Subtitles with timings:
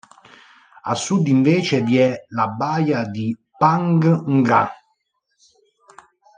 [0.83, 4.67] A sud invece vi è la baia di Phang Nga.